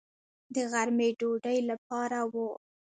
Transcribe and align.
د 0.53 0.55
غرمې 0.71 1.09
ډوډۍ 1.19 1.59
لپاره 1.69 2.19
و. 2.31 2.33